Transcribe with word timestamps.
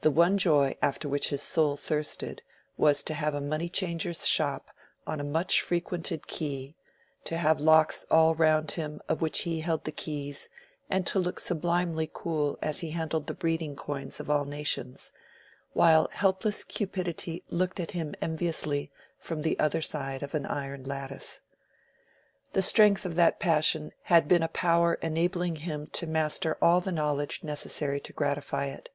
The 0.00 0.10
one 0.10 0.36
joy 0.36 0.74
after 0.82 1.08
which 1.08 1.28
his 1.28 1.40
soul 1.40 1.76
thirsted 1.76 2.42
was 2.76 3.04
to 3.04 3.14
have 3.14 3.34
a 3.36 3.40
money 3.40 3.68
changer's 3.68 4.26
shop 4.26 4.72
on 5.06 5.20
a 5.20 5.22
much 5.22 5.60
frequented 5.60 6.26
quay, 6.26 6.74
to 7.22 7.36
have 7.36 7.60
locks 7.60 8.04
all 8.10 8.34
round 8.34 8.72
him 8.72 9.00
of 9.08 9.22
which 9.22 9.42
he 9.42 9.60
held 9.60 9.84
the 9.84 9.92
keys, 9.92 10.48
and 10.90 11.06
to 11.06 11.20
look 11.20 11.38
sublimely 11.38 12.10
cool 12.12 12.58
as 12.62 12.80
he 12.80 12.90
handled 12.90 13.28
the 13.28 13.32
breeding 13.32 13.76
coins 13.76 14.18
of 14.18 14.28
all 14.28 14.44
nations, 14.44 15.12
while 15.72 16.08
helpless 16.10 16.64
Cupidity 16.64 17.44
looked 17.48 17.78
at 17.78 17.92
him 17.92 18.16
enviously 18.20 18.90
from 19.20 19.42
the 19.42 19.56
other 19.60 19.80
side 19.80 20.24
of 20.24 20.34
an 20.34 20.46
iron 20.46 20.82
lattice. 20.82 21.42
The 22.54 22.60
strength 22.62 23.06
of 23.06 23.14
that 23.14 23.38
passion 23.38 23.92
had 24.02 24.26
been 24.26 24.42
a 24.42 24.48
power 24.48 24.94
enabling 24.94 25.54
him 25.62 25.86
to 25.92 26.08
master 26.08 26.58
all 26.60 26.80
the 26.80 26.90
knowledge 26.90 27.44
necessary 27.44 28.00
to 28.00 28.12
gratify 28.12 28.64
it. 28.66 28.88